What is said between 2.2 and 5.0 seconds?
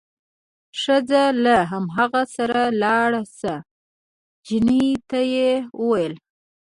سره لاړ شه، چیني